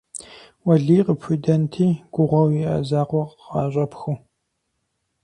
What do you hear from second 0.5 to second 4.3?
Уэлий къыпхуидэнти гугъэу иӀэ закъуэр къыӀэщӀэпхыу!